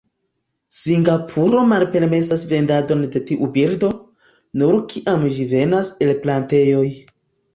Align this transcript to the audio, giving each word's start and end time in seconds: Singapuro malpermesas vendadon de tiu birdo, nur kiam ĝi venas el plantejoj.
Singapuro 0.75 1.59
malpermesas 1.71 2.45
vendadon 2.53 3.03
de 3.17 3.21
tiu 3.31 3.49
birdo, 3.57 3.91
nur 4.61 4.77
kiam 4.95 5.27
ĝi 5.37 5.45
venas 5.53 5.93
el 6.07 6.15
plantejoj. 6.25 6.89